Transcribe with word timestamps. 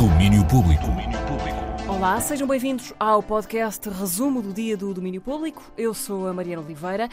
Domínio 0.00 0.46
Público. 0.46 0.84
Olá, 1.88 2.20
sejam 2.20 2.46
bem-vindos 2.46 2.92
ao 2.98 3.22
podcast 3.22 3.88
Resumo 3.88 4.40
do 4.40 4.52
Dia 4.52 4.76
do 4.76 4.94
Domínio 4.94 5.20
Público. 5.20 5.62
Eu 5.76 5.92
sou 5.92 6.26
a 6.26 6.32
Mariana 6.32 6.62
Oliveira. 6.62 7.08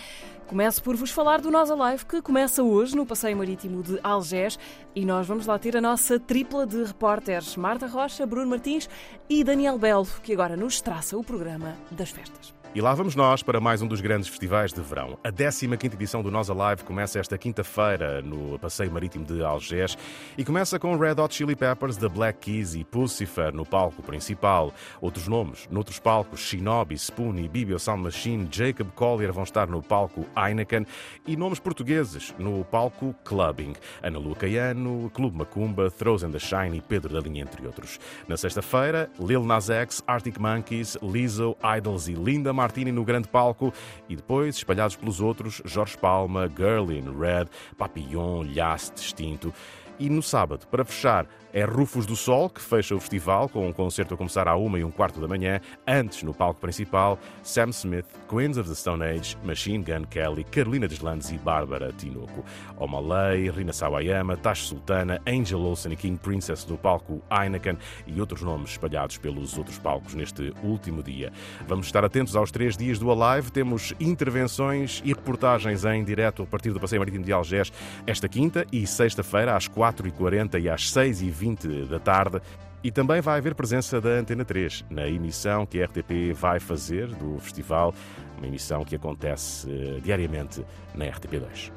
Começo 0.48 0.82
por 0.84 0.96
vos 0.96 1.12
falar 1.12 1.42
do 1.42 1.52
Nós 1.52 1.70
Alive, 1.72 2.06
que 2.06 2.22
começa 2.22 2.64
hoje 2.64 2.96
no 2.96 3.06
Passeio 3.06 3.36
Marítimo 3.36 3.84
de 3.84 4.00
Algés 4.04 4.58
e 4.96 5.06
nós 5.06 5.28
vamos 5.28 5.46
lá 5.46 5.60
ter 5.60 5.76
a 5.76 5.82
nossa 5.82 6.20
tripla 6.20 6.66
de 6.66 6.84
repórteres 6.84 7.58
Marta 7.58 7.88
Rocha, 7.88 8.26
Bruno 8.26 8.50
Martins 8.50 8.90
e 9.30 9.44
Daniel 9.44 9.78
Belo, 9.78 10.08
que 10.24 10.34
agora 10.34 10.56
nos 10.56 10.80
traça 10.80 11.18
o 11.18 11.24
programa 11.24 11.76
das 11.92 12.10
festas. 12.10 12.57
E 12.78 12.80
lá 12.80 12.94
vamos 12.94 13.16
nós 13.16 13.42
para 13.42 13.60
mais 13.60 13.82
um 13.82 13.88
dos 13.88 14.02
grandes 14.02 14.28
festivais 14.28 14.72
de 14.72 14.80
verão. 14.82 15.18
A 15.24 15.32
15ª 15.32 15.96
edição 15.96 16.22
do 16.22 16.30
Nós 16.30 16.48
Alive 16.48 16.84
começa 16.84 17.18
esta 17.18 17.36
quinta-feira 17.36 18.22
no 18.22 18.60
Passeio 18.60 18.92
Marítimo 18.92 19.26
de 19.26 19.44
Algés 19.44 19.98
e 20.38 20.46
começa 20.46 20.78
com 20.78 20.96
Red 20.96 21.20
Hot 21.20 21.34
Chili 21.34 21.56
Peppers, 21.56 21.98
The 21.98 22.08
Black 22.08 22.38
Keys 22.38 22.76
e 22.76 22.84
Pucifer 22.84 23.52
no 23.52 23.66
palco 23.66 24.04
principal. 24.04 24.72
Outros 25.02 25.28
nomes, 25.28 25.68
noutros 25.72 25.98
palcos, 25.98 26.40
Shinobi, 26.40 26.94
Spoon 26.94 27.40
e 27.40 27.50
Bibio 27.50 27.80
Sound 27.80 28.04
Machine, 28.04 28.48
Jacob 28.52 28.92
Collier 28.92 29.34
vão 29.34 29.44
estar 29.44 29.66
no 29.68 29.82
palco 29.82 30.28
Heineken 30.38 30.86
e 31.26 31.36
nomes 31.36 31.58
portugueses 31.58 32.32
no 32.38 32.64
palco 32.64 33.16
Clubbing. 33.26 33.74
Ana 34.04 34.20
Lu 34.20 34.36
Caiano, 34.36 35.10
Clube 35.16 35.36
Macumba, 35.36 35.90
Throws 35.90 36.24
and 36.24 36.30
the 36.30 36.38
Shine 36.38 36.78
e 36.78 36.82
Pedro 36.82 37.12
da 37.12 37.22
Linha, 37.22 37.42
entre 37.42 37.66
outros. 37.66 38.00
Na 38.28 38.38
sexta-feira, 38.38 39.10
Lil 39.20 39.44
Nas 39.44 39.68
X, 39.68 40.04
Arctic 40.06 40.38
Monkeys, 40.38 40.96
Lizzo, 41.02 41.58
Idols 41.76 42.08
e 42.08 42.14
Linda 42.14 42.54
Mar 42.54 42.67
Martini 42.68 42.92
no 42.92 43.06
grande 43.06 43.30
palco 43.30 43.74
e 44.10 44.16
depois, 44.16 44.58
espalhados 44.58 44.98
pelos 44.98 45.22
outros, 45.22 45.62
Jorge 45.66 45.98
Palma, 45.98 46.52
Girlin, 46.54 47.18
Red, 47.18 47.48
Papillon, 47.78 48.44
Lhaste, 48.44 48.96
Distinto. 48.96 49.54
E 50.00 50.10
no 50.10 50.22
sábado, 50.22 50.68
para 50.68 50.86
fechar, 50.86 51.28
é 51.54 51.64
Rufos 51.64 52.06
do 52.06 52.16
Sol, 52.16 52.52
que 52.52 52.62
fecha 52.62 52.94
o 52.94 53.00
festival, 53.00 53.50
com 53.50 53.68
um 53.68 53.74
concerto 53.74 54.14
a 54.14 54.18
começar 54.18 54.48
à 54.48 54.56
uma 54.56 54.78
e 54.78 54.84
um 54.84 54.92
quarto 54.92 55.20
da 55.20 55.28
manhã. 55.28 55.60
Antes, 55.88 56.22
no 56.22 56.32
palco 56.32 56.62
principal, 56.62 57.18
Sam 57.42 57.70
Smith, 57.70 58.06
Queens 58.30 58.58
of 58.58 58.70
the 58.70 58.76
Stone 58.76 59.04
Age, 59.04 59.36
Machine 59.44 59.84
Gun 59.84 60.06
Kelly, 60.06 60.44
Carolina 60.44 60.88
Deslandes 60.88 61.32
e 61.32 61.38
Bárbara 61.40 61.92
Tinoco. 61.94 62.46
Omalei, 62.78 63.50
Rina 63.50 63.74
Sawayama, 63.74 64.38
Tash 64.38 64.68
Sultana, 64.68 65.20
Angel 65.26 65.60
Olsen 65.60 65.94
e 65.94 65.96
King 65.96 66.20
Princess 66.20 66.64
no 66.68 66.78
palco 66.78 67.24
Heineken 67.32 67.78
e 68.06 68.20
outros 68.20 68.44
nomes 68.44 68.72
espalhados 68.72 69.18
pelos 69.18 69.58
outros 69.58 69.80
palcos 69.80 70.14
neste 70.14 70.54
último 70.62 71.02
dia. 71.02 71.32
Vamos 71.68 71.88
estar 71.88 72.06
atentos 72.06 72.36
aos 72.36 72.52
três 72.52 72.78
dias 72.78 73.00
do 73.00 73.10
Alive. 73.10 73.52
Temos 73.52 73.96
intervenções 74.00 75.02
e 75.04 75.08
reportagens 75.08 75.86
em 75.86 76.04
direto 76.04 76.44
a 76.44 76.46
partir 76.46 76.72
do 76.72 76.80
Passeio 76.80 77.00
Marítimo 77.00 77.26
de 77.26 77.34
Algés 77.34 77.72
esta 78.06 78.28
quinta 78.28 78.64
e 78.72 78.86
sexta-feira 78.86 79.56
às 79.56 79.68
4h40 79.92 80.62
e 80.62 80.70
às 80.70 80.92
6h20 80.92 81.32
20 81.32 81.86
da 81.86 82.00
tarde. 82.00 82.42
E 82.84 82.92
também 82.92 83.22
vai 83.22 83.40
haver 83.40 83.56
presença 83.56 84.00
da 84.00 84.10
Antena 84.10 84.46
3 84.46 84.86
na 84.90 85.08
emissão 85.08 85.66
que 85.66 85.82
a 85.82 85.86
RTP 85.86 86.34
vai 86.34 86.60
fazer 86.60 87.08
do 87.08 87.38
festival, 87.40 87.94
uma 88.38 88.48
emissão 88.48 88.86
que 88.86 88.96
acontece 88.96 89.68
uh, 89.68 90.00
diariamente 90.02 90.64
na 90.94 91.06
RTP2. 91.06 91.72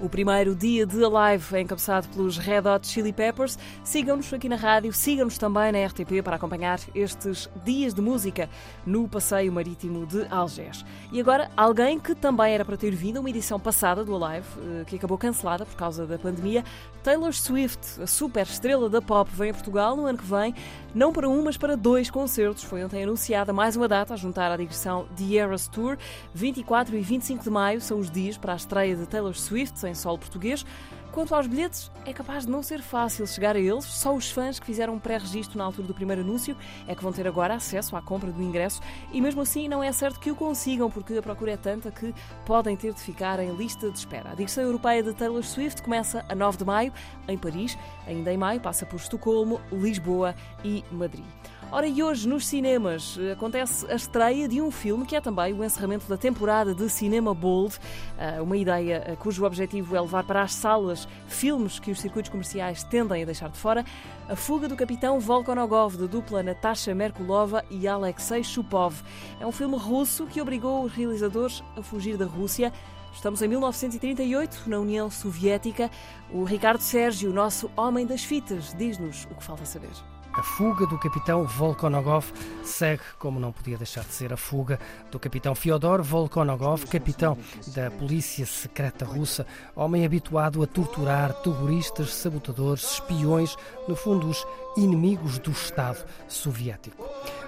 O 0.00 0.08
primeiro 0.08 0.54
dia 0.54 0.84
de 0.84 1.04
Alive 1.04 1.60
encabeçado 1.60 2.08
pelos 2.08 2.36
Red 2.36 2.68
Hot 2.68 2.86
Chili 2.86 3.12
Peppers. 3.12 3.58
Sigam-nos 3.84 4.32
aqui 4.32 4.48
na 4.48 4.56
rádio, 4.56 4.92
sigam-nos 4.92 5.38
também 5.38 5.72
na 5.72 5.86
RTP 5.86 6.22
para 6.24 6.36
acompanhar 6.36 6.80
estes 6.94 7.48
dias 7.64 7.94
de 7.94 8.00
música 8.00 8.48
no 8.84 9.08
Passeio 9.08 9.52
Marítimo 9.52 10.06
de 10.06 10.26
Algés. 10.30 10.84
E 11.12 11.20
agora, 11.20 11.50
alguém 11.56 11.98
que 11.98 12.14
também 12.14 12.52
era 12.52 12.64
para 12.64 12.76
ter 12.76 12.94
vindo 12.94 13.20
uma 13.20 13.30
edição 13.30 13.60
passada 13.60 14.04
do 14.04 14.14
Alive, 14.14 14.46
eh, 14.58 14.84
que 14.86 14.96
acabou 14.96 15.16
cancelada 15.16 15.64
por 15.64 15.76
causa 15.76 16.06
da 16.06 16.18
pandemia, 16.18 16.64
Taylor 17.02 17.32
Swift, 17.32 18.00
a 18.00 18.06
super 18.06 18.42
estrela 18.42 18.88
da 18.88 19.02
pop, 19.02 19.30
vem 19.34 19.50
a 19.50 19.54
Portugal 19.54 19.96
no 19.96 20.06
ano 20.06 20.18
que 20.18 20.24
vem, 20.24 20.54
não 20.94 21.12
para 21.12 21.28
um, 21.28 21.42
mas 21.42 21.56
para 21.56 21.76
dois 21.76 22.10
concertos. 22.10 22.62
Foi 22.62 22.84
ontem 22.84 23.02
anunciada 23.02 23.52
mais 23.52 23.76
uma 23.76 23.88
data 23.88 24.14
a 24.14 24.16
juntar 24.16 24.52
à 24.52 24.56
digressão 24.56 25.06
The 25.16 25.36
Eras 25.36 25.66
Tour. 25.66 25.96
24 26.34 26.96
e 26.96 27.00
25 27.00 27.44
de 27.44 27.50
maio 27.50 27.80
são 27.80 27.98
os 27.98 28.10
dias 28.10 28.36
para 28.36 28.52
a 28.52 28.56
estreia 28.56 28.94
de 28.94 29.06
Taylor 29.06 29.34
Swift 29.34 29.61
em 29.86 29.94
solo 29.94 30.18
português. 30.18 30.64
Quanto 31.12 31.34
aos 31.34 31.46
bilhetes, 31.46 31.90
é 32.06 32.12
capaz 32.12 32.46
de 32.46 32.50
não 32.50 32.62
ser 32.62 32.80
fácil 32.80 33.26
chegar 33.26 33.54
a 33.54 33.58
eles. 33.58 33.84
Só 33.84 34.14
os 34.14 34.30
fãs 34.30 34.58
que 34.58 34.64
fizeram 34.64 34.98
pré-registro 34.98 35.58
na 35.58 35.64
altura 35.64 35.86
do 35.86 35.92
primeiro 35.92 36.22
anúncio 36.22 36.56
é 36.88 36.94
que 36.94 37.02
vão 37.02 37.12
ter 37.12 37.26
agora 37.26 37.54
acesso 37.54 37.94
à 37.94 38.00
compra 38.00 38.32
do 38.32 38.42
ingresso 38.42 38.80
e 39.12 39.20
mesmo 39.20 39.42
assim 39.42 39.68
não 39.68 39.82
é 39.82 39.92
certo 39.92 40.18
que 40.18 40.30
o 40.30 40.34
consigam 40.34 40.90
porque 40.90 41.18
a 41.18 41.22
procura 41.22 41.52
é 41.52 41.56
tanta 41.58 41.90
que 41.90 42.14
podem 42.46 42.74
ter 42.76 42.94
de 42.94 43.00
ficar 43.00 43.38
em 43.40 43.54
lista 43.54 43.90
de 43.90 43.98
espera. 43.98 44.30
A 44.30 44.34
digressão 44.34 44.64
europeia 44.64 45.02
de 45.02 45.12
Taylor 45.12 45.44
Swift 45.44 45.82
começa 45.82 46.24
a 46.30 46.34
9 46.34 46.56
de 46.56 46.64
maio 46.64 46.92
em 47.28 47.36
Paris, 47.36 47.76
ainda 48.06 48.32
em 48.32 48.38
maio 48.38 48.60
passa 48.60 48.86
por 48.86 48.96
Estocolmo, 48.96 49.60
Lisboa 49.70 50.34
e 50.64 50.82
Madrid. 50.90 51.26
Ora, 51.74 51.86
e 51.86 52.02
hoje 52.02 52.28
nos 52.28 52.46
cinemas 52.46 53.16
eh, 53.18 53.32
acontece 53.32 53.90
a 53.90 53.94
estreia 53.94 54.46
de 54.46 54.60
um 54.60 54.70
filme 54.70 55.06
que 55.06 55.16
é 55.16 55.22
também 55.22 55.54
o 55.54 55.64
encerramento 55.64 56.06
da 56.06 56.18
temporada 56.18 56.74
de 56.74 56.86
Cinema 56.90 57.32
Bold, 57.32 57.78
eh, 58.18 58.42
uma 58.42 58.58
ideia 58.58 59.02
eh, 59.06 59.16
cujo 59.16 59.42
objetivo 59.42 59.96
é 59.96 60.00
levar 60.02 60.22
para 60.24 60.42
as 60.42 60.52
salas 60.52 61.08
filmes 61.26 61.78
que 61.78 61.90
os 61.90 61.98
circuitos 61.98 62.30
comerciais 62.30 62.84
tendem 62.84 63.22
a 63.22 63.24
deixar 63.24 63.48
de 63.48 63.56
fora. 63.56 63.86
A 64.28 64.36
fuga 64.36 64.68
do 64.68 64.76
capitão 64.76 65.18
Volkonogov, 65.18 65.96
da 65.96 66.04
dupla 66.04 66.42
Natasha 66.42 66.94
Merkulova 66.94 67.64
e 67.70 67.88
Alexei 67.88 68.44
Shupov. 68.44 69.02
É 69.40 69.46
um 69.46 69.52
filme 69.52 69.78
russo 69.78 70.26
que 70.26 70.42
obrigou 70.42 70.84
os 70.84 70.92
realizadores 70.92 71.64
a 71.74 71.82
fugir 71.82 72.18
da 72.18 72.26
Rússia. 72.26 72.70
Estamos 73.14 73.40
em 73.40 73.48
1938, 73.48 74.64
na 74.66 74.78
União 74.78 75.10
Soviética. 75.10 75.90
O 76.30 76.44
Ricardo 76.44 76.82
Sérgio, 76.82 77.32
nosso 77.32 77.70
homem 77.74 78.04
das 78.04 78.22
fitas, 78.22 78.74
diz-nos 78.76 79.24
o 79.30 79.34
que 79.34 79.42
falta 79.42 79.64
saber. 79.64 79.88
A 80.34 80.42
fuga 80.42 80.86
do 80.86 80.98
capitão 80.98 81.44
Volkonogov 81.44 82.32
segue, 82.64 83.02
como 83.18 83.38
não 83.38 83.52
podia 83.52 83.76
deixar 83.76 84.02
de 84.02 84.14
ser, 84.14 84.32
a 84.32 84.36
fuga 84.36 84.80
do 85.10 85.18
capitão 85.18 85.54
Fyodor 85.54 86.02
Volkonogov, 86.02 86.86
capitão 86.86 87.36
da 87.74 87.90
polícia 87.90 88.46
secreta 88.46 89.04
russa, 89.04 89.46
homem 89.76 90.06
habituado 90.06 90.62
a 90.62 90.66
torturar 90.66 91.34
terroristas, 91.34 92.14
sabotadores, 92.14 92.92
espiões, 92.94 93.56
no 93.86 93.94
fundo, 93.94 94.26
os 94.26 94.46
inimigos 94.76 95.38
do 95.38 95.50
Estado 95.50 96.04
soviético. 96.28 97.04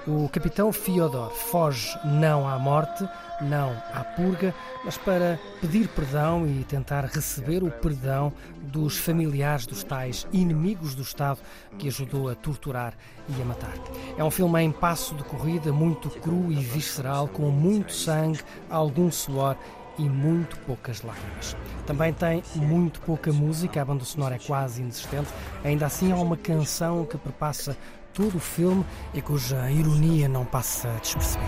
O 0.07 0.29
capitão 0.29 0.71
Fyodor 0.71 1.31
foge 1.31 1.99
não 2.05 2.47
à 2.47 2.59
morte, 2.59 3.09
não 3.41 3.71
à 3.93 4.05
purga, 4.05 4.55
mas 4.85 4.99
para 4.99 5.41
pedir 5.63 5.89
perdão 5.89 6.47
e 6.47 6.63
tentar 6.65 7.07
receber 7.07 7.63
o 7.63 7.71
perdão 7.71 8.31
dos 8.61 8.99
familiares 8.99 9.67
dos 9.67 9.83
tais 9.83 10.27
inimigos 10.31 10.95
do 10.95 11.03
Estado 11.03 11.41
que 11.79 11.89
ajudou 11.89 12.29
a 12.29 12.35
torturar 12.35 12.95
e 13.29 13.41
a 13.41 13.45
matar. 13.47 13.75
É 14.19 14.23
um 14.23 14.31
filme 14.31 14.61
em 14.61 14.71
passo 14.71 15.15
de 15.15 15.25
corrida 15.25 15.73
muito 15.73 16.11
cru 16.11 16.53
e 16.53 16.57
visceral, 16.57 17.27
com 17.27 17.51
muito 17.51 17.93
sangue, 17.93 18.41
algum 18.69 19.11
suor 19.11 19.57
e 19.99 20.09
muito 20.09 20.57
poucas 20.59 21.03
lágrimas. 21.03 21.57
Também 21.87 22.13
tem 22.13 22.43
muito 22.57 23.01
pouca 23.01 23.33
música, 23.33 23.81
a 23.81 23.85
banda 23.85 24.05
sonora 24.05 24.37
é 24.37 24.39
quase 24.39 24.81
inexistente, 24.81 25.29
ainda 25.63 25.87
assim 25.87 26.13
há 26.13 26.17
uma 26.17 26.37
canção 26.37 27.05
que 27.05 27.17
perpassa 27.19 27.77
todo 28.15 28.37
o 28.37 28.41
filme 28.41 28.85
e 29.13 29.21
cuja 29.21 29.71
ironia 29.71 30.29
não 30.29 30.45
passa 30.45 30.89
despercebida. 31.03 31.45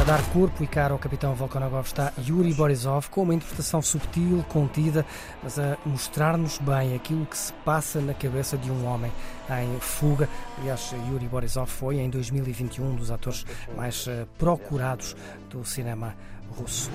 A 0.00 0.04
dar 0.04 0.22
corpo 0.30 0.62
e 0.62 0.66
cara 0.66 0.92
ao 0.92 0.98
capitão 0.98 1.34
Volkanogov 1.34 1.86
está 1.86 2.12
Yuri 2.24 2.52
Borisov 2.52 3.08
com 3.10 3.22
uma 3.22 3.34
interpretação 3.34 3.80
subtil, 3.80 4.44
contida, 4.48 5.04
mas 5.42 5.58
a 5.58 5.78
mostrar-nos 5.84 6.58
bem 6.58 6.94
aquilo 6.94 7.24
que 7.26 7.36
se 7.36 7.52
passa 7.64 8.00
na 8.00 8.14
cabeça 8.14 8.56
de 8.58 8.70
um 8.70 8.86
homem 8.86 9.10
em 9.50 9.80
fuga. 9.80 10.28
Aliás, 10.58 10.94
Yuri 11.08 11.26
Borisov 11.26 11.68
foi 11.68 11.96
em 11.96 12.10
2021 12.10 12.86
um 12.86 12.94
dos 12.94 13.10
atores 13.10 13.46
mais 13.76 14.06
eh, 14.06 14.26
procurados 14.38 15.16
do 15.48 15.64
cinema 15.64 16.14
russo. 16.56 16.90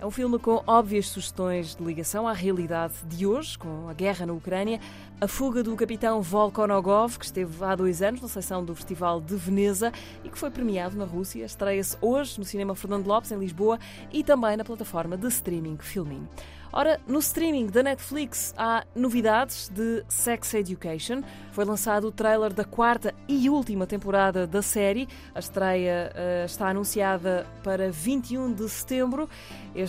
É 0.00 0.06
um 0.06 0.10
filme 0.10 0.38
com 0.38 0.62
óbvias 0.66 1.08
sugestões 1.08 1.74
de 1.76 1.84
ligação 1.84 2.26
à 2.26 2.32
realidade 2.32 2.94
de 3.04 3.26
hoje, 3.26 3.58
com 3.58 3.86
a 3.86 3.92
guerra 3.92 4.24
na 4.24 4.32
Ucrânia, 4.32 4.80
a 5.20 5.28
fuga 5.28 5.62
do 5.62 5.76
capitão 5.76 6.22
Volkonogov, 6.22 7.18
que 7.18 7.24
esteve 7.26 7.62
há 7.62 7.76
dois 7.76 8.00
anos 8.00 8.22
na 8.22 8.28
sessão 8.28 8.64
do 8.64 8.74
Festival 8.74 9.20
de 9.20 9.36
Veneza 9.36 9.92
e 10.24 10.30
que 10.30 10.38
foi 10.38 10.50
premiado 10.50 10.96
na 10.96 11.04
Rússia, 11.04 11.44
estreia-se 11.44 11.98
hoje 12.00 12.38
no 12.38 12.46
Cinema 12.46 12.74
Fernando 12.74 13.06
Lopes, 13.06 13.30
em 13.30 13.38
Lisboa, 13.38 13.78
e 14.10 14.24
também 14.24 14.56
na 14.56 14.64
plataforma 14.64 15.18
de 15.18 15.28
streaming 15.28 15.76
Filmin. 15.76 16.26
Ora, 16.72 17.00
no 17.04 17.18
streaming 17.18 17.66
da 17.66 17.82
Netflix 17.82 18.54
há 18.56 18.84
novidades 18.94 19.68
de 19.68 20.04
Sex 20.08 20.54
Education. 20.54 21.20
Foi 21.50 21.64
lançado 21.64 22.06
o 22.06 22.12
trailer 22.12 22.52
da 22.52 22.64
quarta 22.64 23.12
e 23.26 23.50
última 23.50 23.88
temporada 23.88 24.46
da 24.46 24.62
série. 24.62 25.08
A 25.34 25.40
estreia 25.40 26.12
uh, 26.14 26.44
está 26.44 26.68
anunciada 26.68 27.44
para 27.64 27.90
21 27.90 28.52
de 28.52 28.68
setembro. 28.68 29.28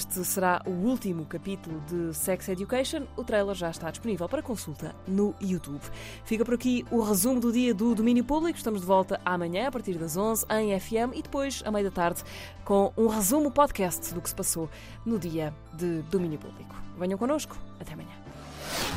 Este 0.01 0.25
será 0.25 0.63
o 0.65 0.71
último 0.71 1.25
capítulo 1.25 1.79
de 1.81 2.11
Sex 2.11 2.49
Education. 2.49 3.05
O 3.15 3.23
trailer 3.23 3.53
já 3.53 3.69
está 3.69 3.91
disponível 3.91 4.27
para 4.27 4.41
consulta 4.41 4.95
no 5.07 5.35
YouTube. 5.39 5.79
Fica 6.25 6.43
por 6.43 6.55
aqui 6.55 6.83
o 6.89 7.03
resumo 7.03 7.39
do 7.39 7.51
dia 7.51 7.71
do 7.71 7.93
domínio 7.93 8.23
público. 8.23 8.57
Estamos 8.57 8.81
de 8.81 8.87
volta 8.87 9.21
amanhã, 9.23 9.67
a 9.67 9.71
partir 9.71 9.99
das 9.99 10.17
11 10.17 10.47
em 10.49 10.79
FM 10.79 11.13
e 11.13 11.21
depois, 11.21 11.61
à 11.63 11.71
meia 11.71 11.83
da 11.83 11.91
tarde, 11.91 12.23
com 12.65 12.91
um 12.97 13.05
resumo 13.05 13.51
podcast 13.51 14.11
do 14.11 14.21
que 14.21 14.29
se 14.29 14.33
passou 14.33 14.67
no 15.05 15.19
dia 15.19 15.53
de 15.71 16.01
domínio 16.09 16.39
público. 16.39 16.75
Venham 16.97 17.19
connosco. 17.19 17.55
Até 17.79 17.93
amanhã. 17.93 18.09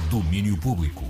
Domínio 0.09 0.59
Público. 0.59 1.05